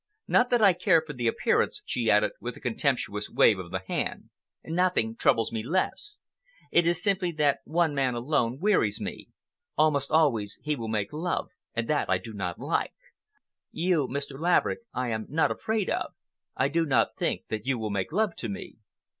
[0.27, 3.83] Not that I care for the appearance," she added, with a contemptuous wave of the
[3.87, 4.31] hand.
[4.65, 6.21] "Nothing troubles me less.
[6.71, 9.29] It is simply that one man alone wearies me.
[9.77, 12.95] Almost always he will make love, and that I do not like.
[13.71, 14.39] You, Mr.
[14.39, 16.15] Laverick, I am not afraid of.
[16.57, 18.77] I do not think that you will make love to me."